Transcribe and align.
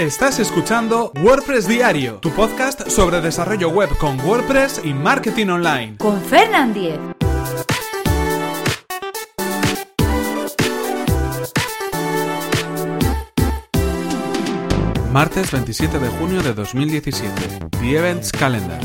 Estás 0.00 0.38
escuchando 0.38 1.12
WordPress 1.22 1.68
Diario, 1.68 2.20
tu 2.20 2.30
podcast 2.30 2.88
sobre 2.88 3.20
desarrollo 3.20 3.68
web 3.68 3.90
con 3.98 4.18
WordPress 4.18 4.80
y 4.82 4.94
marketing 4.94 5.48
online. 5.48 5.98
Con 5.98 6.18
Fernand 6.22 6.72
Diez. 6.72 6.98
Martes 15.12 15.52
27 15.52 15.98
de 15.98 16.08
junio 16.08 16.42
de 16.42 16.54
2017. 16.54 17.68
The 17.78 17.98
Events 17.98 18.32
Calendar. 18.32 18.80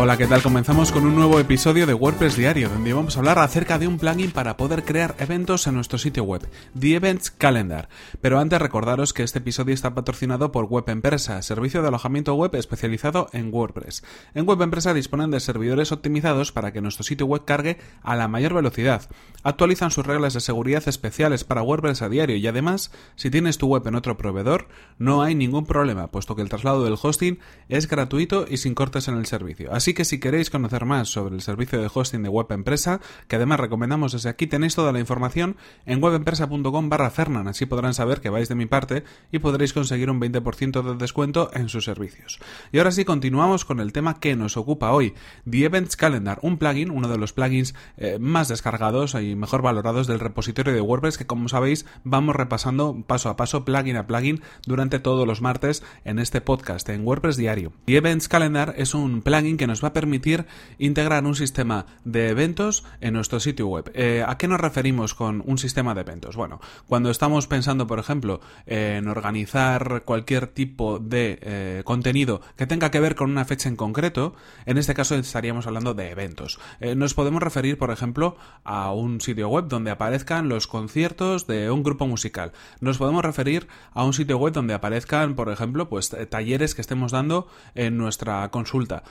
Hola, 0.00 0.16
¿qué 0.16 0.28
tal? 0.28 0.44
Comenzamos 0.44 0.92
con 0.92 1.04
un 1.06 1.16
nuevo 1.16 1.40
episodio 1.40 1.84
de 1.84 1.92
WordPress 1.92 2.36
Diario, 2.36 2.68
donde 2.68 2.92
vamos 2.92 3.16
a 3.16 3.18
hablar 3.18 3.40
acerca 3.40 3.80
de 3.80 3.88
un 3.88 3.98
plugin 3.98 4.30
para 4.30 4.56
poder 4.56 4.84
crear 4.84 5.16
eventos 5.18 5.66
en 5.66 5.74
nuestro 5.74 5.98
sitio 5.98 6.22
web, 6.22 6.48
The 6.78 6.94
Events 6.94 7.32
Calendar. 7.32 7.88
Pero 8.20 8.38
antes 8.38 8.62
recordaros 8.62 9.12
que 9.12 9.24
este 9.24 9.40
episodio 9.40 9.74
está 9.74 9.96
patrocinado 9.96 10.52
por 10.52 10.66
Web 10.66 10.84
Empresa, 10.86 11.42
servicio 11.42 11.82
de 11.82 11.88
alojamiento 11.88 12.36
web 12.36 12.54
especializado 12.54 13.26
en 13.32 13.52
WordPress. 13.52 14.04
En 14.34 14.46
Web 14.46 14.62
Empresa 14.62 14.94
disponen 14.94 15.32
de 15.32 15.40
servidores 15.40 15.90
optimizados 15.90 16.52
para 16.52 16.72
que 16.72 16.80
nuestro 16.80 17.02
sitio 17.02 17.26
web 17.26 17.44
cargue 17.44 17.78
a 18.00 18.14
la 18.14 18.28
mayor 18.28 18.54
velocidad. 18.54 19.02
Actualizan 19.42 19.90
sus 19.90 20.06
reglas 20.06 20.32
de 20.32 20.40
seguridad 20.40 20.86
especiales 20.86 21.42
para 21.42 21.62
WordPress 21.62 22.02
a 22.02 22.08
diario 22.08 22.36
y 22.36 22.46
además, 22.46 22.92
si 23.16 23.30
tienes 23.30 23.58
tu 23.58 23.66
web 23.66 23.84
en 23.88 23.96
otro 23.96 24.16
proveedor, 24.16 24.68
no 24.96 25.24
hay 25.24 25.34
ningún 25.34 25.66
problema, 25.66 26.06
puesto 26.06 26.36
que 26.36 26.42
el 26.42 26.48
traslado 26.48 26.84
del 26.84 26.98
hosting 27.02 27.40
es 27.68 27.88
gratuito 27.88 28.46
y 28.48 28.58
sin 28.58 28.76
cortes 28.76 29.08
en 29.08 29.16
el 29.16 29.26
servicio. 29.26 29.72
Así 29.72 29.87
que 29.94 30.04
si 30.04 30.20
queréis 30.20 30.50
conocer 30.50 30.84
más 30.84 31.08
sobre 31.08 31.34
el 31.34 31.42
servicio 31.42 31.80
de 31.80 31.90
hosting 31.92 32.22
de 32.22 32.28
Web 32.28 32.46
Empresa, 32.50 33.00
que 33.26 33.36
además 33.36 33.60
recomendamos 33.60 34.12
desde 34.12 34.28
aquí, 34.28 34.46
tenéis 34.46 34.74
toda 34.74 34.92
la 34.92 35.00
información 35.00 35.56
en 35.86 36.02
webempresa.com 36.02 36.88
barra 36.88 37.10
Fernan, 37.10 37.48
así 37.48 37.66
podrán 37.66 37.94
saber 37.94 38.20
que 38.20 38.30
vais 38.30 38.48
de 38.48 38.54
mi 38.54 38.66
parte 38.66 39.04
y 39.32 39.38
podréis 39.38 39.72
conseguir 39.72 40.10
un 40.10 40.20
20% 40.20 40.82
de 40.82 40.96
descuento 40.96 41.50
en 41.54 41.68
sus 41.68 41.84
servicios. 41.84 42.38
Y 42.72 42.78
ahora 42.78 42.92
sí, 42.92 43.04
continuamos 43.04 43.64
con 43.64 43.80
el 43.80 43.92
tema 43.92 44.20
que 44.20 44.36
nos 44.36 44.56
ocupa 44.56 44.92
hoy, 44.92 45.14
The 45.48 45.64
Events 45.64 45.96
Calendar, 45.96 46.38
un 46.42 46.58
plugin, 46.58 46.90
uno 46.90 47.08
de 47.08 47.18
los 47.18 47.32
plugins 47.32 47.74
eh, 47.96 48.18
más 48.20 48.48
descargados 48.48 49.14
y 49.14 49.34
mejor 49.34 49.62
valorados 49.62 50.06
del 50.06 50.20
repositorio 50.20 50.72
de 50.72 50.80
WordPress 50.80 51.18
que 51.18 51.26
como 51.26 51.48
sabéis 51.48 51.86
vamos 52.04 52.36
repasando 52.36 53.02
paso 53.06 53.28
a 53.28 53.36
paso, 53.36 53.64
plugin 53.64 53.96
a 53.96 54.06
plugin, 54.06 54.42
durante 54.66 54.98
todos 54.98 55.26
los 55.26 55.40
martes 55.40 55.82
en 56.04 56.18
este 56.18 56.40
podcast, 56.40 56.88
en 56.88 57.06
WordPress 57.06 57.36
Diario. 57.36 57.72
The 57.86 57.96
Events 57.96 58.28
Calendar 58.28 58.74
es 58.76 58.94
un 58.94 59.22
plugin 59.22 59.56
que 59.56 59.66
nos 59.66 59.77
va 59.82 59.88
a 59.88 59.92
permitir 59.92 60.46
integrar 60.78 61.24
un 61.24 61.34
sistema 61.34 61.86
de 62.04 62.28
eventos 62.28 62.84
en 63.00 63.14
nuestro 63.14 63.40
sitio 63.40 63.66
web. 63.68 63.90
Eh, 63.94 64.24
¿A 64.26 64.36
qué 64.38 64.48
nos 64.48 64.60
referimos 64.60 65.14
con 65.14 65.42
un 65.46 65.58
sistema 65.58 65.94
de 65.94 66.02
eventos? 66.02 66.36
Bueno, 66.36 66.60
cuando 66.86 67.10
estamos 67.10 67.46
pensando, 67.46 67.86
por 67.86 67.98
ejemplo, 67.98 68.40
en 68.66 69.08
organizar 69.08 70.02
cualquier 70.04 70.48
tipo 70.48 70.98
de 70.98 71.38
eh, 71.42 71.82
contenido 71.84 72.40
que 72.56 72.66
tenga 72.66 72.90
que 72.90 73.00
ver 73.00 73.14
con 73.14 73.30
una 73.30 73.44
fecha 73.44 73.68
en 73.68 73.76
concreto, 73.76 74.34
en 74.66 74.78
este 74.78 74.94
caso 74.94 75.14
estaríamos 75.14 75.66
hablando 75.66 75.94
de 75.94 76.10
eventos. 76.10 76.58
Eh, 76.80 76.94
nos 76.94 77.14
podemos 77.14 77.42
referir, 77.42 77.78
por 77.78 77.90
ejemplo, 77.90 78.36
a 78.64 78.92
un 78.92 79.20
sitio 79.20 79.48
web 79.48 79.66
donde 79.68 79.90
aparezcan 79.90 80.48
los 80.48 80.66
conciertos 80.66 81.46
de 81.46 81.70
un 81.70 81.82
grupo 81.82 82.06
musical. 82.06 82.52
Nos 82.80 82.98
podemos 82.98 83.24
referir 83.24 83.68
a 83.92 84.04
un 84.04 84.12
sitio 84.12 84.38
web 84.38 84.52
donde 84.52 84.74
aparezcan, 84.74 85.34
por 85.34 85.50
ejemplo, 85.50 85.88
pues 85.88 86.14
talleres 86.30 86.74
que 86.74 86.80
estemos 86.80 87.12
dando 87.12 87.48
en 87.74 87.96
nuestra 87.96 88.50
consulta 88.50 89.02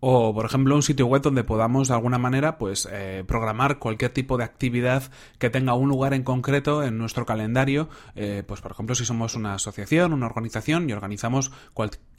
o 0.00 0.34
por 0.34 0.46
ejemplo 0.46 0.74
un 0.74 0.82
sitio 0.82 1.06
web 1.06 1.22
donde 1.22 1.44
podamos 1.44 1.88
de 1.88 1.94
alguna 1.94 2.18
manera 2.18 2.58
pues 2.58 2.88
eh, 2.90 3.24
programar 3.26 3.78
cualquier 3.78 4.12
tipo 4.12 4.38
de 4.38 4.44
actividad 4.44 5.04
que 5.38 5.50
tenga 5.50 5.74
un 5.74 5.88
lugar 5.88 6.14
en 6.14 6.22
concreto 6.22 6.82
en 6.82 6.98
nuestro 6.98 7.26
calendario. 7.26 7.88
Eh, 8.16 8.42
pues 8.46 8.60
por 8.60 8.72
ejemplo 8.72 8.94
si 8.94 9.04
somos 9.04 9.34
una 9.34 9.54
asociación 9.54 10.12
una 10.12 10.26
organización 10.26 10.88
y 10.88 10.92
organizamos 10.92 11.52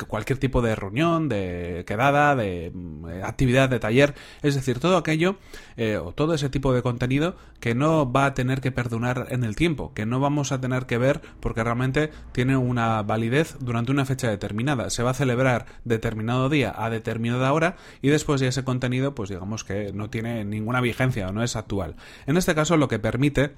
cualquier 0.07 0.37
tipo 0.37 0.61
de 0.61 0.75
reunión 0.75 1.27
de 1.27 1.83
quedada 1.87 2.35
de 2.35 2.71
mm, 2.73 3.05
actividad 3.23 3.69
de 3.69 3.79
taller. 3.79 4.15
Es 4.41 4.55
decir 4.55 4.79
todo 4.79 4.97
aquello 4.97 5.37
eh, 5.75 5.97
o 5.97 6.13
todo 6.13 6.33
ese 6.33 6.49
tipo 6.49 6.73
de 6.73 6.81
contenido 6.81 7.35
que 7.59 7.75
no 7.75 8.11
va 8.11 8.25
a 8.25 8.33
tener 8.33 8.61
que 8.61 8.71
perdonar 8.71 9.27
en 9.29 9.43
el 9.43 9.55
tiempo 9.55 9.93
que 9.93 10.05
no 10.05 10.19
vamos 10.19 10.51
a 10.51 10.61
tener 10.61 10.85
que 10.85 10.97
ver 10.97 11.21
porque 11.39 11.63
realmente 11.63 12.11
tiene 12.31 12.57
una 12.57 13.01
validez 13.01 13.57
durante 13.59 13.91
una 13.91 14.05
fecha 14.05 14.29
determinada. 14.29 14.89
Se 14.89 15.03
va 15.03 15.11
a 15.11 15.15
celebrar 15.15 15.65
determinado 15.83 16.49
día 16.49 16.73
a 16.75 16.89
determinada 16.89 17.51
hora 17.53 17.70
y 18.01 18.09
después 18.09 18.41
ya 18.41 18.47
ese 18.47 18.63
contenido 18.63 19.15
pues 19.15 19.29
digamos 19.29 19.63
que 19.63 19.91
no 19.93 20.09
tiene 20.09 20.45
ninguna 20.45 20.81
vigencia 20.81 21.27
o 21.27 21.31
no 21.31 21.43
es 21.43 21.55
actual. 21.55 21.95
En 22.27 22.37
este 22.37 22.55
caso 22.55 22.77
lo 22.77 22.87
que 22.87 22.99
permite 22.99 23.53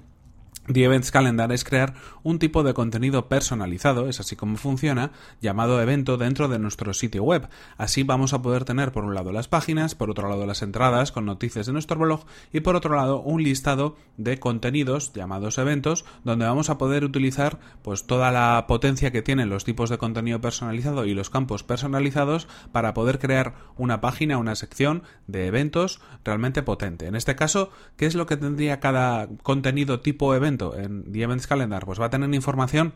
The 0.66 0.84
Events 0.84 1.10
Calendar 1.10 1.52
es 1.52 1.62
crear 1.62 1.92
un 2.22 2.38
tipo 2.38 2.62
de 2.62 2.72
contenido 2.72 3.28
personalizado, 3.28 4.08
es 4.08 4.18
así 4.20 4.34
como 4.34 4.56
funciona, 4.56 5.12
llamado 5.42 5.80
evento 5.82 6.16
dentro 6.16 6.48
de 6.48 6.58
nuestro 6.58 6.94
sitio 6.94 7.22
web. 7.22 7.48
Así 7.76 8.02
vamos 8.02 8.32
a 8.32 8.40
poder 8.40 8.64
tener 8.64 8.90
por 8.90 9.04
un 9.04 9.14
lado 9.14 9.30
las 9.30 9.46
páginas, 9.46 9.94
por 9.94 10.08
otro 10.08 10.26
lado 10.26 10.46
las 10.46 10.62
entradas 10.62 11.12
con 11.12 11.26
noticias 11.26 11.66
de 11.66 11.74
nuestro 11.74 11.98
blog 11.98 12.24
y 12.50 12.60
por 12.60 12.76
otro 12.76 12.96
lado 12.96 13.20
un 13.20 13.42
listado 13.42 13.96
de 14.16 14.38
contenidos 14.38 15.12
llamados 15.12 15.58
eventos 15.58 16.06
donde 16.24 16.46
vamos 16.46 16.70
a 16.70 16.78
poder 16.78 17.04
utilizar 17.04 17.58
pues 17.82 18.06
toda 18.06 18.32
la 18.32 18.64
potencia 18.66 19.10
que 19.10 19.20
tienen 19.20 19.50
los 19.50 19.64
tipos 19.64 19.90
de 19.90 19.98
contenido 19.98 20.40
personalizado 20.40 21.04
y 21.04 21.12
los 21.12 21.28
campos 21.28 21.62
personalizados 21.62 22.48
para 22.72 22.94
poder 22.94 23.18
crear 23.18 23.54
una 23.76 24.00
página, 24.00 24.38
una 24.38 24.54
sección 24.54 25.02
de 25.26 25.46
eventos 25.46 26.00
realmente 26.24 26.62
potente. 26.62 27.06
En 27.06 27.16
este 27.16 27.36
caso, 27.36 27.70
¿qué 27.98 28.06
es 28.06 28.14
lo 28.14 28.24
que 28.24 28.38
tendría 28.38 28.80
cada 28.80 29.28
contenido 29.42 30.00
tipo 30.00 30.34
evento? 30.34 30.53
En 30.76 31.12
The 31.12 31.22
Events 31.22 31.46
Calendar, 31.46 31.84
pues 31.84 32.00
va 32.00 32.06
a 32.06 32.10
tener 32.10 32.32
información 32.34 32.94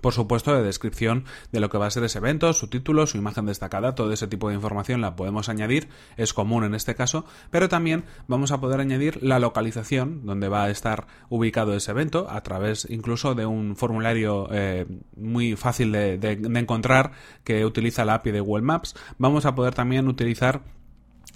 por 0.00 0.12
supuesto, 0.12 0.54
de 0.54 0.62
descripción 0.62 1.24
de 1.52 1.60
lo 1.60 1.70
que 1.70 1.78
va 1.78 1.86
a 1.86 1.90
ser 1.90 2.02
ese 2.04 2.18
evento, 2.18 2.52
su 2.52 2.68
título, 2.68 3.06
su 3.06 3.18
imagen 3.18 3.46
destacada, 3.46 3.94
todo 3.94 4.12
ese 4.12 4.26
tipo 4.26 4.48
de 4.48 4.56
información 4.56 5.00
la 5.00 5.14
podemos 5.14 5.48
añadir, 5.48 5.88
es 6.16 6.34
común 6.34 6.64
en 6.64 6.74
este 6.74 6.96
caso, 6.96 7.24
pero 7.50 7.68
también 7.68 8.04
vamos 8.26 8.50
a 8.50 8.60
poder 8.60 8.80
añadir 8.80 9.22
la 9.22 9.38
localización 9.38 10.26
donde 10.26 10.48
va 10.48 10.64
a 10.64 10.70
estar 10.70 11.06
ubicado 11.28 11.74
ese 11.74 11.92
evento, 11.92 12.26
a 12.28 12.42
través 12.42 12.86
incluso 12.90 13.34
de 13.34 13.46
un 13.46 13.76
formulario 13.76 14.48
eh, 14.50 14.86
muy 15.16 15.54
fácil 15.54 15.92
de, 15.92 16.18
de 16.18 16.58
encontrar 16.58 17.12
que 17.44 17.64
utiliza 17.64 18.04
la 18.04 18.14
API 18.14 18.32
de 18.32 18.40
Google 18.40 18.64
Maps. 18.64 18.94
Vamos 19.18 19.46
a 19.46 19.54
poder 19.54 19.74
también 19.74 20.08
utilizar 20.08 20.62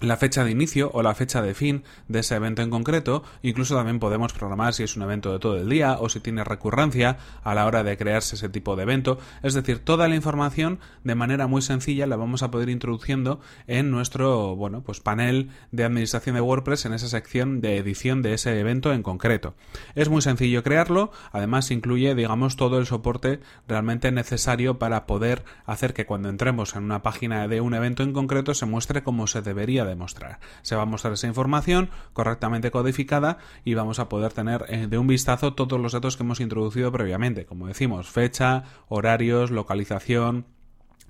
la 0.01 0.17
fecha 0.17 0.45
de 0.45 0.51
inicio 0.51 0.91
o 0.93 1.03
la 1.03 1.15
fecha 1.15 1.43
de 1.43 1.55
fin 1.55 1.85
de 2.09 2.21
ese 2.21 2.35
evento 2.35 2.63
en 2.63 2.71
concreto. 2.71 3.23
Incluso 3.43 3.77
también 3.77 3.99
podemos 3.99 4.33
programar 4.33 4.75
si 4.75 4.83
es 4.83 4.97
un 4.97 5.03
evento 5.03 5.33
de 5.33 5.39
todo 5.39 5.57
el 5.57 5.69
día 5.69 5.99
o 6.01 6.09
si 6.09 6.21
tiene 6.21 6.45
recurrencia 6.45 7.19
a 7.43 7.55
la 7.55 7.67
hora 7.67 7.83
de 7.83 7.97
crearse 7.97 8.37
ese 8.37 8.49
tipo 8.49 8.77
de 8.77 8.83
evento. 8.83 9.19
Es 9.43 9.55
decir, 9.55 9.79
toda 9.81 10.09
la 10.09 10.17
información 10.17 10.79
de 11.05 11.15
manera 11.15 11.47
muy 11.47 11.63
sencilla 11.63 12.07
la 12.07 12.17
vamos 12.17 12.43
a 12.43 12.51
poder 12.51 12.71
introduciendo 12.71 13.41
en 13.67 13.91
nuestro 13.91 14.57
bueno, 14.57 14.83
pues 14.83 15.01
panel 15.01 15.51
de 15.71 15.85
administración 15.85 16.35
de 16.35 16.41
WordPress 16.41 16.87
en 16.87 16.95
esa 16.95 17.09
sección 17.09 17.61
de 17.61 17.77
edición 17.77 18.23
de 18.23 18.35
ese 18.35 18.59
evento 18.59 18.93
en 18.93 19.03
concreto. 19.03 19.55
Es 19.95 20.09
muy 20.09 20.23
sencillo 20.23 20.63
crearlo, 20.63 21.13
además 21.33 21.71
incluye, 21.71 22.15
digamos, 22.15 22.57
todo 22.57 22.79
el 22.79 22.87
soporte 22.87 23.41
realmente 23.69 24.11
necesario 24.13 24.79
para 24.79 25.07
poder 25.07 25.45
hacer 25.67 25.93
que 25.93 26.07
cuando 26.07 26.29
entremos 26.29 26.75
en 26.75 26.85
una 26.85 27.03
página 27.03 27.47
de 27.49 27.61
un 27.61 27.75
evento 27.75 28.03
en 28.03 28.13
concreto 28.13 28.55
se 28.55 28.67
muestre 28.67 29.03
como 29.03 29.27
se 29.27 29.43
debería 29.43 29.85
demostrar. 29.91 30.41
Se 30.63 30.77
va 30.77 30.83
a 30.83 30.87
mostrar 30.87 31.13
esa 31.13 31.27
información 31.27 31.91
correctamente 32.13 32.71
codificada 32.71 33.39
y 33.65 33.75
vamos 33.75 33.99
a 33.99 34.09
poder 34.09 34.33
tener 34.33 34.65
eh, 34.69 34.87
de 34.89 34.99
un 34.99 35.07
vistazo 35.07 35.55
todos 35.55 35.79
los 35.79 35.93
datos 35.93 36.17
que 36.17 36.23
hemos 36.23 36.41
introducido 36.41 36.91
previamente, 36.91 37.45
como 37.45 37.67
decimos, 37.67 38.09
fecha, 38.09 38.65
horarios, 38.89 39.51
localización, 39.51 40.47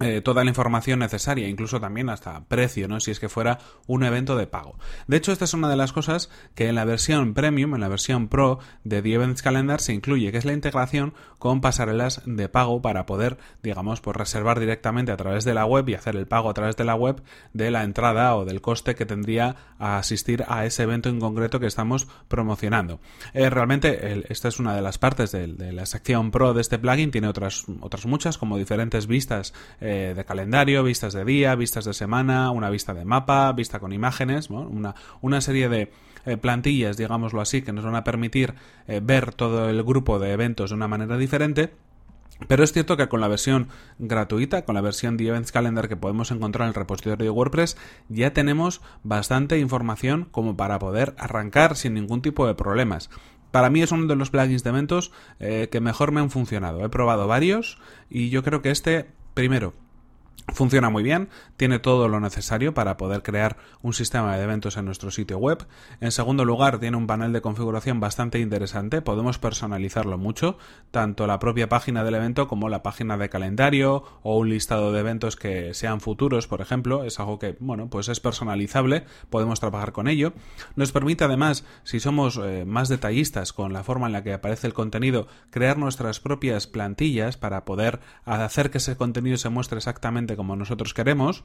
eh, 0.00 0.22
toda 0.22 0.44
la 0.44 0.50
información 0.50 0.98
necesaria, 1.00 1.46
incluso 1.46 1.78
también 1.78 2.08
hasta 2.08 2.44
precio, 2.44 2.88
¿no? 2.88 3.00
Si 3.00 3.10
es 3.10 3.20
que 3.20 3.28
fuera 3.28 3.58
un 3.86 4.02
evento 4.02 4.34
de 4.34 4.46
pago. 4.46 4.78
De 5.06 5.18
hecho, 5.18 5.30
esta 5.30 5.44
es 5.44 5.52
una 5.52 5.68
de 5.68 5.76
las 5.76 5.92
cosas 5.92 6.30
que 6.54 6.68
en 6.68 6.74
la 6.74 6.86
versión 6.86 7.34
Premium, 7.34 7.74
en 7.74 7.82
la 7.82 7.88
versión 7.88 8.28
Pro 8.28 8.60
de 8.82 9.02
The 9.02 9.12
Events 9.12 9.42
Calendar 9.42 9.78
se 9.82 9.92
incluye, 9.92 10.32
que 10.32 10.38
es 10.38 10.46
la 10.46 10.54
integración 10.54 11.12
con 11.38 11.60
pasarelas 11.60 12.22
de 12.24 12.48
pago 12.48 12.80
para 12.80 13.04
poder, 13.04 13.36
digamos, 13.62 14.00
pues 14.00 14.16
reservar 14.16 14.58
directamente 14.58 15.12
a 15.12 15.18
través 15.18 15.44
de 15.44 15.52
la 15.52 15.66
web 15.66 15.86
y 15.90 15.94
hacer 15.94 16.16
el 16.16 16.26
pago 16.26 16.48
a 16.48 16.54
través 16.54 16.76
de 16.76 16.84
la 16.84 16.94
web 16.94 17.22
de 17.52 17.70
la 17.70 17.84
entrada 17.84 18.36
o 18.36 18.46
del 18.46 18.62
coste 18.62 18.94
que 18.94 19.04
tendría 19.04 19.56
a 19.78 19.98
asistir 19.98 20.44
a 20.48 20.64
ese 20.64 20.82
evento 20.84 21.10
en 21.10 21.20
concreto 21.20 21.60
que 21.60 21.66
estamos 21.66 22.08
promocionando. 22.28 23.00
Eh, 23.34 23.50
realmente, 23.50 24.24
esta 24.32 24.48
es 24.48 24.58
una 24.58 24.74
de 24.74 24.80
las 24.80 24.96
partes 24.96 25.30
de, 25.30 25.46
la 25.72 25.84
sección 25.84 26.30
Pro 26.30 26.54
de 26.54 26.62
este 26.62 26.78
plugin, 26.78 27.10
tiene 27.10 27.28
otras, 27.28 27.66
otras 27.80 28.06
muchas, 28.06 28.38
como 28.38 28.56
diferentes 28.56 29.06
vistas. 29.06 29.52
Eh, 29.80 29.89
de 29.90 30.24
calendario, 30.24 30.82
vistas 30.82 31.12
de 31.12 31.24
día, 31.24 31.54
vistas 31.54 31.84
de 31.84 31.94
semana, 31.94 32.50
una 32.50 32.70
vista 32.70 32.94
de 32.94 33.04
mapa, 33.04 33.52
vista 33.52 33.78
con 33.80 33.92
imágenes, 33.92 34.50
una, 34.50 34.94
una 35.20 35.40
serie 35.40 35.68
de 35.68 35.90
eh, 36.26 36.36
plantillas, 36.36 36.96
digámoslo 36.96 37.40
así, 37.40 37.62
que 37.62 37.72
nos 37.72 37.84
van 37.84 37.94
a 37.94 38.04
permitir 38.04 38.54
eh, 38.86 39.00
ver 39.02 39.32
todo 39.32 39.70
el 39.70 39.82
grupo 39.82 40.18
de 40.18 40.32
eventos 40.32 40.70
de 40.70 40.76
una 40.76 40.88
manera 40.88 41.16
diferente. 41.16 41.72
Pero 42.48 42.64
es 42.64 42.72
cierto 42.72 42.96
que 42.96 43.08
con 43.08 43.20
la 43.20 43.28
versión 43.28 43.68
gratuita, 43.98 44.64
con 44.64 44.74
la 44.74 44.80
versión 44.80 45.16
de 45.16 45.28
Events 45.28 45.52
Calendar 45.52 45.88
que 45.88 45.96
podemos 45.96 46.30
encontrar 46.30 46.66
en 46.66 46.68
el 46.68 46.74
repositorio 46.74 47.16
de 47.16 47.30
WordPress, 47.30 47.76
ya 48.08 48.32
tenemos 48.32 48.80
bastante 49.02 49.58
información 49.58 50.28
como 50.30 50.56
para 50.56 50.78
poder 50.78 51.14
arrancar 51.18 51.76
sin 51.76 51.94
ningún 51.94 52.22
tipo 52.22 52.46
de 52.46 52.54
problemas. 52.54 53.10
para 53.50 53.68
mí 53.68 53.82
es 53.82 53.90
uno 53.90 54.06
de 54.06 54.14
los 54.14 54.30
plugins 54.30 54.62
de 54.62 54.70
eventos 54.70 55.10
eh, 55.40 55.68
que 55.72 55.80
mejor 55.80 56.12
me 56.12 56.20
han 56.20 56.30
funcionado. 56.30 56.84
He 56.84 56.88
probado 56.88 57.26
varios 57.26 57.78
y 58.08 58.30
yo 58.30 58.42
creo 58.42 58.62
que 58.62 58.70
este, 58.70 59.10
primero, 59.34 59.74
Funciona 60.52 60.90
muy 60.90 61.02
bien, 61.02 61.28
tiene 61.56 61.78
todo 61.78 62.08
lo 62.08 62.20
necesario 62.20 62.74
para 62.74 62.96
poder 62.96 63.22
crear 63.22 63.56
un 63.82 63.92
sistema 63.92 64.36
de 64.36 64.42
eventos 64.42 64.76
en 64.76 64.84
nuestro 64.84 65.10
sitio 65.10 65.38
web. 65.38 65.66
En 66.00 66.12
segundo 66.12 66.44
lugar, 66.44 66.78
tiene 66.78 66.96
un 66.96 67.06
panel 67.06 67.32
de 67.32 67.40
configuración 67.40 68.00
bastante 68.00 68.40
interesante, 68.40 69.00
podemos 69.00 69.38
personalizarlo 69.38 70.18
mucho, 70.18 70.58
tanto 70.90 71.26
la 71.26 71.38
propia 71.38 71.68
página 71.68 72.04
del 72.04 72.16
evento 72.16 72.48
como 72.48 72.68
la 72.68 72.82
página 72.82 73.16
de 73.16 73.28
calendario 73.28 74.04
o 74.22 74.38
un 74.38 74.48
listado 74.50 74.92
de 74.92 75.00
eventos 75.00 75.36
que 75.36 75.72
sean 75.74 76.00
futuros, 76.00 76.46
por 76.46 76.60
ejemplo, 76.60 77.04
es 77.04 77.20
algo 77.20 77.38
que, 77.38 77.56
bueno, 77.60 77.88
pues 77.88 78.08
es 78.08 78.20
personalizable, 78.20 79.04
podemos 79.30 79.60
trabajar 79.60 79.92
con 79.92 80.08
ello. 80.08 80.32
Nos 80.74 80.92
permite 80.92 81.24
además, 81.24 81.64
si 81.84 82.00
somos 82.00 82.40
eh, 82.42 82.64
más 82.66 82.88
detallistas 82.88 83.52
con 83.52 83.72
la 83.72 83.84
forma 83.84 84.06
en 84.06 84.12
la 84.12 84.22
que 84.22 84.32
aparece 84.32 84.66
el 84.66 84.74
contenido, 84.74 85.28
crear 85.50 85.78
nuestras 85.78 86.20
propias 86.20 86.66
plantillas 86.66 87.36
para 87.36 87.64
poder 87.64 88.00
hacer 88.24 88.70
que 88.70 88.78
ese 88.78 88.96
contenido 88.96 89.36
se 89.36 89.48
muestre 89.48 89.78
exactamente 89.78 90.36
como 90.40 90.56
nosotros 90.56 90.94
queremos. 90.94 91.44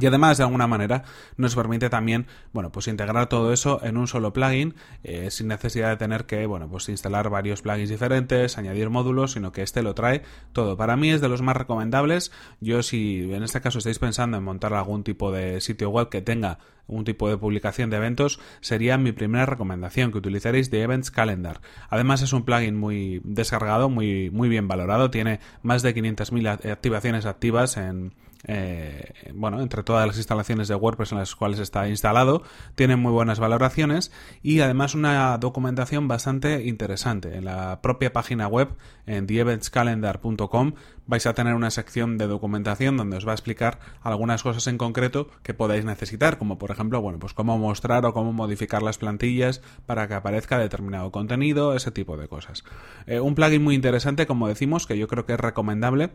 Y 0.00 0.06
además, 0.06 0.38
de 0.38 0.44
alguna 0.44 0.66
manera, 0.66 1.04
nos 1.36 1.54
permite 1.54 1.88
también, 1.88 2.26
bueno, 2.52 2.72
pues 2.72 2.88
integrar 2.88 3.28
todo 3.28 3.52
eso 3.52 3.80
en 3.84 3.96
un 3.96 4.08
solo 4.08 4.32
plugin, 4.32 4.74
eh, 5.04 5.30
sin 5.30 5.46
necesidad 5.46 5.90
de 5.90 5.96
tener 5.96 6.26
que, 6.26 6.46
bueno, 6.46 6.68
pues 6.68 6.88
instalar 6.88 7.30
varios 7.30 7.62
plugins 7.62 7.90
diferentes, 7.90 8.58
añadir 8.58 8.90
módulos, 8.90 9.32
sino 9.32 9.52
que 9.52 9.62
este 9.62 9.84
lo 9.84 9.94
trae 9.94 10.22
todo. 10.52 10.76
Para 10.76 10.96
mí 10.96 11.10
es 11.10 11.20
de 11.20 11.28
los 11.28 11.42
más 11.42 11.56
recomendables. 11.56 12.32
Yo, 12.60 12.82
si 12.82 13.32
en 13.32 13.44
este 13.44 13.60
caso 13.60 13.78
estáis 13.78 14.00
pensando 14.00 14.36
en 14.36 14.42
montar 14.42 14.74
algún 14.74 15.04
tipo 15.04 15.30
de 15.30 15.60
sitio 15.60 15.90
web 15.90 16.08
que 16.08 16.22
tenga 16.22 16.58
un 16.88 17.04
tipo 17.04 17.28
de 17.28 17.38
publicación 17.38 17.88
de 17.88 17.96
eventos, 17.98 18.40
sería 18.60 18.98
mi 18.98 19.12
primera 19.12 19.46
recomendación, 19.46 20.10
que 20.10 20.18
utilizaréis 20.18 20.70
The 20.70 20.82
Events 20.82 21.12
Calendar. 21.12 21.60
Además, 21.88 22.20
es 22.20 22.32
un 22.32 22.44
plugin 22.44 22.76
muy 22.76 23.20
descargado, 23.22 23.88
muy, 23.88 24.28
muy 24.30 24.48
bien 24.48 24.66
valorado, 24.66 25.10
tiene 25.10 25.38
más 25.62 25.82
de 25.82 25.94
500.000 25.94 26.72
activaciones 26.72 27.26
activas 27.26 27.76
en 27.76 28.12
eh, 28.46 29.12
bueno, 29.34 29.60
entre 29.60 29.82
todas 29.82 30.06
las 30.06 30.16
instalaciones 30.16 30.68
de 30.68 30.74
WordPress 30.74 31.12
en 31.12 31.18
las 31.18 31.34
cuales 31.34 31.58
está 31.58 31.88
instalado, 31.88 32.42
tiene 32.74 32.96
muy 32.96 33.12
buenas 33.12 33.40
valoraciones 33.40 34.12
y 34.42 34.60
además 34.60 34.94
una 34.94 35.36
documentación 35.38 36.08
bastante 36.08 36.64
interesante. 36.64 37.36
En 37.36 37.46
la 37.46 37.80
propia 37.80 38.12
página 38.12 38.46
web, 38.46 38.68
en 39.06 39.26
theeventscalendar.com, 39.26 40.74
vais 41.06 41.26
a 41.26 41.34
tener 41.34 41.54
una 41.54 41.70
sección 41.70 42.18
de 42.18 42.26
documentación 42.26 42.96
donde 42.96 43.16
os 43.16 43.26
va 43.26 43.32
a 43.32 43.34
explicar 43.34 43.78
algunas 44.02 44.42
cosas 44.42 44.66
en 44.66 44.78
concreto 44.78 45.28
que 45.42 45.54
podáis 45.54 45.84
necesitar, 45.84 46.38
como 46.38 46.58
por 46.58 46.70
ejemplo, 46.70 47.00
bueno, 47.00 47.18
pues 47.18 47.34
cómo 47.34 47.58
mostrar 47.58 48.06
o 48.06 48.12
cómo 48.12 48.32
modificar 48.32 48.82
las 48.82 48.98
plantillas 48.98 49.60
para 49.86 50.08
que 50.08 50.14
aparezca 50.14 50.58
determinado 50.58 51.10
contenido, 51.10 51.74
ese 51.74 51.90
tipo 51.90 52.16
de 52.16 52.28
cosas. 52.28 52.64
Eh, 53.06 53.20
un 53.20 53.34
plugin 53.34 53.62
muy 53.62 53.74
interesante, 53.74 54.26
como 54.26 54.48
decimos, 54.48 54.86
que 54.86 54.98
yo 54.98 55.08
creo 55.08 55.26
que 55.26 55.34
es 55.34 55.40
recomendable 55.40 56.10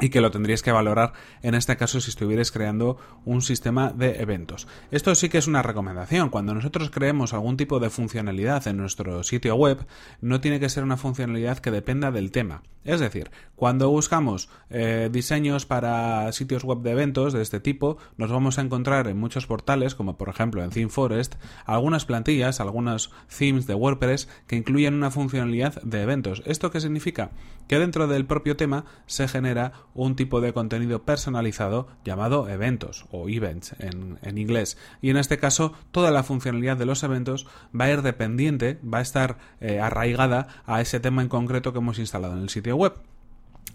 y 0.00 0.10
que 0.10 0.20
lo 0.20 0.30
tendríais 0.30 0.62
que 0.62 0.72
valorar 0.72 1.12
en 1.42 1.54
este 1.54 1.76
caso 1.76 2.00
si 2.00 2.10
estuvierais 2.10 2.52
creando 2.52 2.98
un 3.24 3.42
sistema 3.42 3.90
de 3.90 4.20
eventos. 4.20 4.68
Esto 4.90 5.14
sí 5.14 5.28
que 5.28 5.38
es 5.38 5.46
una 5.46 5.62
recomendación. 5.62 6.30
Cuando 6.30 6.54
nosotros 6.54 6.90
creemos 6.90 7.34
algún 7.34 7.56
tipo 7.56 7.80
de 7.80 7.90
funcionalidad 7.90 8.66
en 8.66 8.76
nuestro 8.76 9.22
sitio 9.22 9.56
web, 9.56 9.86
no 10.20 10.40
tiene 10.40 10.60
que 10.60 10.68
ser 10.68 10.84
una 10.84 10.96
funcionalidad 10.96 11.58
que 11.58 11.70
dependa 11.70 12.10
del 12.10 12.30
tema. 12.30 12.62
Es 12.84 13.00
decir, 13.00 13.30
cuando 13.54 13.90
buscamos 13.90 14.48
eh, 14.70 15.10
diseños 15.12 15.66
para 15.66 16.32
sitios 16.32 16.64
web 16.64 16.78
de 16.80 16.92
eventos 16.92 17.34
de 17.34 17.42
este 17.42 17.60
tipo, 17.60 17.98
nos 18.16 18.30
vamos 18.30 18.58
a 18.58 18.62
encontrar 18.62 19.08
en 19.08 19.18
muchos 19.18 19.46
portales, 19.46 19.94
como 19.94 20.16
por 20.16 20.30
ejemplo 20.30 20.64
en 20.64 20.70
ThemeForest, 20.70 21.34
algunas 21.66 22.06
plantillas, 22.06 22.60
algunos 22.60 23.10
themes 23.36 23.66
de 23.66 23.74
WordPress 23.74 24.28
que 24.46 24.56
incluyen 24.56 24.94
una 24.94 25.10
funcionalidad 25.10 25.82
de 25.82 26.02
eventos. 26.02 26.42
¿Esto 26.46 26.70
qué 26.70 26.80
significa? 26.80 27.30
Que 27.66 27.78
dentro 27.78 28.06
del 28.06 28.24
propio 28.24 28.56
tema 28.56 28.86
se 29.06 29.28
genera 29.28 29.72
un 29.94 30.16
tipo 30.16 30.40
de 30.40 30.52
contenido 30.52 31.02
personalizado 31.02 31.88
llamado 32.04 32.48
eventos 32.48 33.06
o 33.10 33.28
events 33.28 33.74
en, 33.78 34.38
inglés. 34.38 34.78
Y 35.02 35.10
en 35.10 35.16
este 35.16 35.38
caso, 35.38 35.72
toda 35.90 36.10
la 36.10 36.22
funcionalidad 36.22 36.76
de 36.76 36.86
los 36.86 37.02
eventos 37.02 37.46
va 37.78 37.86
a 37.86 37.90
ir 37.90 38.02
dependiente, 38.02 38.78
va 38.82 38.98
a 38.98 39.02
estar 39.02 39.38
eh, 39.60 39.80
arraigada 39.80 40.48
a 40.66 40.80
ese 40.80 41.00
tema 41.00 41.22
en 41.22 41.28
concreto 41.28 41.72
que 41.72 41.78
hemos 41.78 41.98
instalado 41.98 42.34
en 42.34 42.42
el 42.42 42.48
sitio 42.48 42.76
web. 42.76 42.94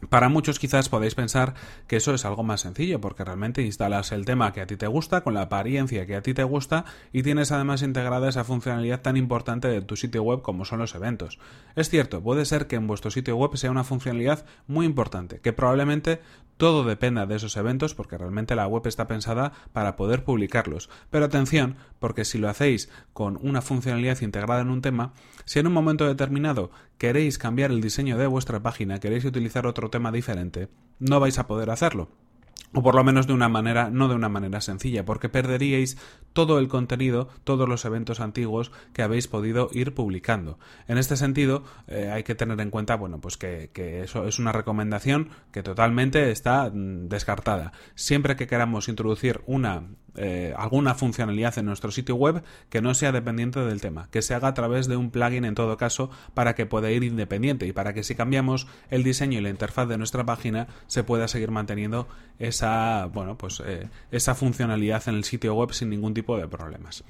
Para 0.09 0.29
muchos 0.29 0.59
quizás 0.59 0.89
podéis 0.89 1.15
pensar 1.15 1.53
que 1.87 1.97
eso 1.97 2.13
es 2.13 2.25
algo 2.25 2.43
más 2.43 2.61
sencillo, 2.61 3.01
porque 3.01 3.23
realmente 3.23 3.61
instalas 3.61 4.11
el 4.11 4.25
tema 4.25 4.53
que 4.53 4.61
a 4.61 4.67
ti 4.67 4.77
te 4.77 4.87
gusta, 4.87 5.21
con 5.21 5.33
la 5.33 5.43
apariencia 5.43 6.05
que 6.05 6.15
a 6.15 6.21
ti 6.21 6.33
te 6.33 6.43
gusta, 6.43 6.85
y 7.11 7.23
tienes 7.23 7.51
además 7.51 7.81
integrada 7.81 8.29
esa 8.29 8.43
funcionalidad 8.43 9.01
tan 9.01 9.17
importante 9.17 9.67
de 9.67 9.81
tu 9.81 9.95
sitio 9.95 10.23
web 10.23 10.41
como 10.41 10.65
son 10.65 10.79
los 10.79 10.95
eventos. 10.95 11.39
Es 11.75 11.89
cierto, 11.89 12.21
puede 12.21 12.45
ser 12.45 12.67
que 12.67 12.75
en 12.75 12.87
vuestro 12.87 13.11
sitio 13.11 13.35
web 13.35 13.55
sea 13.57 13.71
una 13.71 13.83
funcionalidad 13.83 14.45
muy 14.67 14.85
importante, 14.85 15.39
que 15.39 15.53
probablemente 15.53 16.21
todo 16.57 16.83
dependa 16.83 17.25
de 17.25 17.35
esos 17.35 17.57
eventos, 17.57 17.95
porque 17.95 18.17
realmente 18.17 18.55
la 18.55 18.67
web 18.67 18.85
está 18.85 19.07
pensada 19.07 19.53
para 19.73 19.95
poder 19.95 20.23
publicarlos. 20.23 20.89
Pero 21.09 21.25
atención, 21.25 21.77
porque 21.99 22.25
si 22.25 22.37
lo 22.37 22.49
hacéis 22.49 22.89
con 23.11 23.39
una 23.41 23.61
funcionalidad 23.61 24.21
integrada 24.21 24.61
en 24.61 24.69
un 24.69 24.81
tema, 24.81 25.13
si 25.45 25.59
en 25.59 25.67
un 25.67 25.73
momento 25.73 26.05
determinado 26.05 26.71
queréis 26.97 27.37
cambiar 27.37 27.71
el 27.71 27.81
diseño 27.81 28.17
de 28.17 28.27
vuestra 28.27 28.61
página, 28.61 28.99
queréis 28.99 29.25
utilizar 29.25 29.67
otro 29.67 29.89
tema 29.89 30.11
diferente, 30.11 30.69
no 30.99 31.19
vais 31.19 31.37
a 31.39 31.47
poder 31.47 31.69
hacerlo 31.69 32.09
o 32.73 32.81
por 32.81 32.95
lo 32.95 33.03
menos 33.03 33.27
de 33.27 33.33
una 33.33 33.49
manera, 33.49 33.89
no 33.89 34.07
de 34.07 34.15
una 34.15 34.29
manera 34.29 34.59
sencilla, 34.59 35.05
porque 35.05 35.29
perderíais 35.29 35.97
todo 36.33 36.57
el 36.57 36.67
contenido, 36.67 37.29
todos 37.43 37.69
los 37.69 37.85
eventos 37.85 38.19
antiguos 38.19 38.71
que 38.93 39.03
habéis 39.03 39.27
podido 39.27 39.69
ir 39.71 39.93
publicando. 39.93 40.57
En 40.87 40.97
este 40.97 41.15
sentido, 41.15 41.63
eh, 41.87 42.09
hay 42.11 42.23
que 42.23 42.35
tener 42.35 42.59
en 42.59 42.71
cuenta, 42.71 42.95
bueno, 42.95 43.21
pues 43.21 43.37
que, 43.37 43.69
eso 44.03 44.27
es 44.27 44.39
una 44.39 44.51
recomendación 44.51 45.29
que 45.51 45.61
totalmente 45.61 46.31
está 46.31 46.69
mm, 46.73 47.09
descartada. 47.09 47.73
Siempre 47.93 48.35
que 48.35 48.47
queramos 48.47 48.89
introducir 48.89 49.41
una 49.45 49.83
eh, 50.15 50.53
alguna 50.57 50.93
funcionalidad 50.95 51.57
en 51.57 51.65
nuestro 51.65 51.91
sitio 51.91 52.15
web 52.15 52.43
que 52.69 52.81
no 52.81 52.93
sea 52.93 53.11
dependiente 53.11 53.59
del 53.59 53.81
tema, 53.81 54.09
que 54.11 54.21
se 54.21 54.33
haga 54.33 54.49
a 54.49 54.53
través 54.53 54.87
de 54.87 54.95
un 54.95 55.11
plugin 55.11 55.45
en 55.45 55.55
todo 55.55 55.77
caso 55.77 56.09
para 56.33 56.55
que 56.55 56.65
pueda 56.65 56.91
ir 56.91 57.03
independiente 57.03 57.65
y 57.65 57.73
para 57.73 57.93
que 57.93 58.03
si 58.03 58.15
cambiamos 58.15 58.67
el 58.89 59.03
diseño 59.03 59.39
y 59.39 59.41
la 59.41 59.49
interfaz 59.49 59.87
de 59.87 59.97
nuestra 59.97 60.25
página 60.25 60.67
se 60.87 61.03
pueda 61.03 61.27
seguir 61.27 61.51
manteniendo 61.51 62.07
esa, 62.39 63.05
bueno, 63.07 63.37
pues 63.37 63.61
eh, 63.65 63.89
esa 64.11 64.35
funcionalidad 64.35 65.03
en 65.07 65.15
el 65.15 65.23
sitio 65.23 65.55
web 65.55 65.73
sin 65.73 65.89
ningún 65.89 66.13
tipo 66.13 66.37
de 66.37 66.47
problemas. 66.47 67.03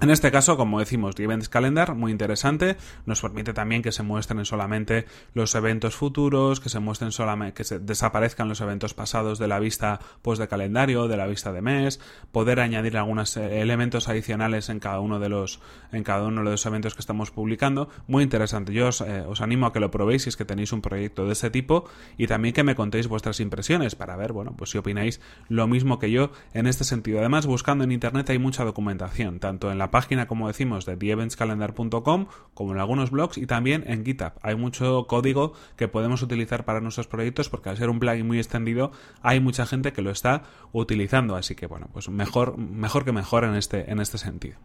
En 0.00 0.10
este 0.10 0.32
caso, 0.32 0.56
como 0.56 0.80
decimos, 0.80 1.14
Events 1.18 1.48
Calendar, 1.48 1.94
muy 1.94 2.10
interesante, 2.10 2.76
nos 3.06 3.20
permite 3.20 3.52
también 3.52 3.82
que 3.82 3.92
se 3.92 4.02
muestren 4.02 4.44
solamente 4.44 5.06
los 5.32 5.54
eventos 5.54 5.94
futuros, 5.94 6.58
que 6.58 6.68
se 6.68 6.80
muestren 6.80 7.12
solamente, 7.12 7.54
que 7.54 7.64
se 7.64 7.78
desaparezcan 7.78 8.48
los 8.48 8.60
eventos 8.60 8.94
pasados 8.94 9.38
de 9.38 9.46
la 9.46 9.60
vista 9.60 10.00
pues 10.22 10.40
de 10.40 10.48
calendario, 10.48 11.06
de 11.06 11.16
la 11.16 11.26
vista 11.26 11.52
de 11.52 11.62
mes, 11.62 12.00
poder 12.32 12.58
añadir 12.58 12.96
algunos 12.96 13.36
eh, 13.36 13.60
elementos 13.60 14.08
adicionales 14.08 14.70
en 14.70 14.80
cada 14.80 14.98
uno 14.98 15.20
de 15.20 15.28
los, 15.28 15.60
en 15.92 16.02
cada 16.02 16.24
uno 16.24 16.42
de 16.42 16.50
los 16.50 16.66
eventos 16.66 16.94
que 16.94 17.00
estamos 17.00 17.30
publicando. 17.30 17.88
Muy 18.08 18.24
interesante. 18.24 18.72
Yo 18.72 18.88
os, 18.88 19.02
eh, 19.02 19.24
animo 19.40 19.66
a 19.66 19.72
que 19.72 19.78
lo 19.78 19.92
probéis 19.92 20.22
si 20.22 20.30
es 20.30 20.36
que 20.36 20.44
tenéis 20.44 20.72
un 20.72 20.82
proyecto 20.82 21.26
de 21.26 21.34
ese 21.34 21.50
tipo 21.50 21.88
y 22.18 22.26
también 22.26 22.54
que 22.54 22.64
me 22.64 22.74
contéis 22.74 23.06
vuestras 23.06 23.38
impresiones 23.38 23.94
para 23.94 24.16
ver, 24.16 24.32
bueno, 24.32 24.54
pues 24.56 24.70
si 24.70 24.78
opináis 24.78 25.20
lo 25.48 25.68
mismo 25.68 26.00
que 26.00 26.10
yo 26.10 26.32
en 26.54 26.66
este 26.66 26.82
sentido. 26.82 27.20
Además, 27.20 27.46
buscando 27.46 27.84
en 27.84 27.92
internet 27.92 28.28
hay 28.30 28.38
mucha 28.40 28.64
documentación, 28.64 29.38
tanto 29.38 29.70
en 29.70 29.78
la 29.78 29.91
página, 29.92 30.26
como 30.26 30.48
decimos, 30.48 30.84
de 30.84 30.96
theeventscalendar.com, 30.96 32.26
como 32.54 32.72
en 32.72 32.80
algunos 32.80 33.12
blogs 33.12 33.38
y 33.38 33.46
también 33.46 33.84
en 33.86 34.04
GitHub. 34.04 34.32
Hay 34.42 34.56
mucho 34.56 35.06
código 35.06 35.52
que 35.76 35.86
podemos 35.86 36.22
utilizar 36.22 36.64
para 36.64 36.80
nuestros 36.80 37.06
proyectos 37.06 37.48
porque 37.48 37.68
al 37.68 37.76
ser 37.76 37.88
un 37.90 38.00
plugin 38.00 38.26
muy 38.26 38.38
extendido 38.38 38.90
hay 39.22 39.38
mucha 39.38 39.64
gente 39.66 39.92
que 39.92 40.02
lo 40.02 40.10
está 40.10 40.42
utilizando. 40.72 41.36
Así 41.36 41.54
que 41.54 41.66
bueno, 41.66 41.88
pues 41.92 42.08
mejor, 42.08 42.58
mejor 42.58 43.04
que 43.04 43.12
mejor 43.12 43.44
en 43.44 43.54
este, 43.54 43.88
en 43.92 44.00
este 44.00 44.18
sentido. 44.18 44.56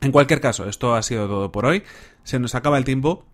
En 0.00 0.10
cualquier 0.10 0.40
caso, 0.40 0.66
esto 0.66 0.94
ha 0.94 1.02
sido 1.02 1.28
todo 1.28 1.52
por 1.52 1.66
hoy. 1.66 1.82
Se 2.24 2.38
nos 2.38 2.54
acaba 2.54 2.78
el 2.78 2.84
tiempo. 2.84 3.26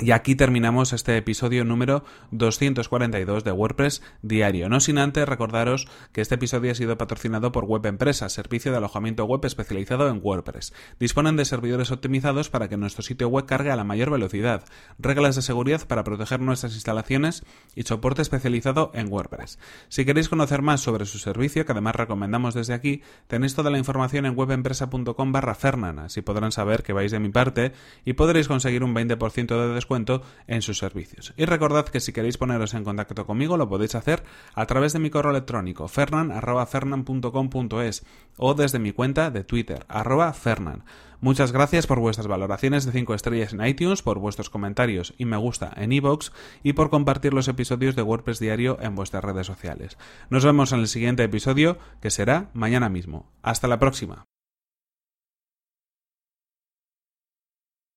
Y 0.00 0.10
aquí 0.10 0.34
terminamos 0.34 0.92
este 0.92 1.16
episodio 1.16 1.64
número 1.64 2.02
242 2.30 3.44
de 3.44 3.52
WordPress 3.52 4.02
Diario. 4.22 4.68
No 4.68 4.80
sin 4.80 4.98
antes 4.98 5.28
recordaros 5.28 5.86
que 6.12 6.22
este 6.22 6.36
episodio 6.36 6.72
ha 6.72 6.74
sido 6.74 6.98
patrocinado 6.98 7.52
por 7.52 7.66
Web 7.66 7.86
Empresa, 7.86 8.28
servicio 8.28 8.72
de 8.72 8.78
alojamiento 8.78 9.26
web 9.26 9.44
especializado 9.44 10.08
en 10.08 10.20
WordPress. 10.22 10.72
Disponen 10.98 11.36
de 11.36 11.44
servidores 11.44 11.92
optimizados 11.92 12.48
para 12.48 12.68
que 12.68 12.76
nuestro 12.76 13.02
sitio 13.02 13.28
web 13.28 13.44
cargue 13.44 13.70
a 13.70 13.76
la 13.76 13.84
mayor 13.84 14.10
velocidad, 14.10 14.64
reglas 14.98 15.36
de 15.36 15.42
seguridad 15.42 15.86
para 15.86 16.04
proteger 16.04 16.40
nuestras 16.40 16.72
instalaciones 16.72 17.44
y 17.76 17.82
soporte 17.82 18.22
especializado 18.22 18.90
en 18.94 19.12
WordPress. 19.12 19.58
Si 19.88 20.04
queréis 20.04 20.28
conocer 20.28 20.62
más 20.62 20.80
sobre 20.80 21.06
su 21.06 21.18
servicio, 21.18 21.64
que 21.66 21.72
además 21.72 21.94
recomendamos 21.94 22.54
desde 22.54 22.74
aquí, 22.74 23.02
tenéis 23.28 23.54
toda 23.54 23.70
la 23.70 23.78
información 23.78 24.26
en 24.26 24.36
webempresa.com 24.36 25.32
barra 25.32 25.54
Fernana, 25.54 26.06
así 26.06 26.22
podrán 26.22 26.50
saber 26.50 26.82
que 26.82 26.94
vais 26.94 27.12
de 27.12 27.20
mi 27.20 27.28
parte 27.28 27.72
y 28.04 28.14
podréis 28.14 28.48
conseguir 28.48 28.82
un 28.82 28.94
20% 28.94 29.46
de 29.46 29.81
descuento 29.82 30.22
en 30.46 30.62
sus 30.62 30.78
servicios. 30.78 31.34
Y 31.36 31.44
recordad 31.44 31.86
que 31.86 31.98
si 31.98 32.12
queréis 32.12 32.38
poneros 32.38 32.74
en 32.74 32.84
contacto 32.84 33.26
conmigo 33.26 33.56
lo 33.56 33.68
podéis 33.68 33.96
hacer 33.96 34.22
a 34.54 34.66
través 34.66 34.92
de 34.92 35.00
mi 35.00 35.10
correo 35.10 35.32
electrónico 35.32 35.88
fernan.fernan.com.es 35.88 38.04
o 38.36 38.54
desde 38.54 38.78
mi 38.78 38.92
cuenta 38.92 39.30
de 39.30 39.44
Twitter, 39.44 39.84
arroba 39.88 40.32
fernan. 40.32 40.84
Muchas 41.20 41.52
gracias 41.52 41.86
por 41.86 42.00
vuestras 42.00 42.26
valoraciones 42.26 42.84
de 42.84 42.92
5 42.92 43.14
estrellas 43.14 43.52
en 43.52 43.64
iTunes, 43.64 44.02
por 44.02 44.18
vuestros 44.18 44.50
comentarios 44.50 45.14
y 45.18 45.24
me 45.24 45.36
gusta 45.36 45.72
en 45.76 45.92
iVoox 45.92 46.30
y 46.62 46.72
por 46.72 46.90
compartir 46.90 47.34
los 47.34 47.48
episodios 47.48 47.94
de 47.94 48.02
WordPress 48.02 48.40
Diario 48.40 48.78
en 48.80 48.94
vuestras 48.94 49.22
redes 49.22 49.46
sociales. 49.46 49.98
Nos 50.30 50.44
vemos 50.44 50.72
en 50.72 50.80
el 50.80 50.88
siguiente 50.88 51.22
episodio, 51.22 51.78
que 52.00 52.10
será 52.10 52.50
mañana 52.54 52.88
mismo. 52.88 53.30
Hasta 53.42 53.68
la 53.68 53.78
próxima. 53.78 54.24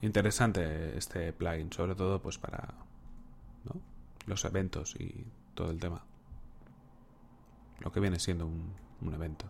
Interesante 0.06 0.96
este 0.96 1.34
plugin, 1.34 1.74
sobre 1.74 1.96
todo 1.96 2.22
pues 2.22 2.38
para 2.38 2.76
los 4.28 4.46
eventos 4.46 4.96
y 5.00 5.26
todo 5.56 5.72
el 5.72 5.80
tema. 5.80 6.04
Lo 7.80 7.92
que 7.92 8.00
viene 8.00 8.20
siendo 8.20 8.46
un, 8.46 8.72
un 9.02 9.14
evento. 9.16 9.48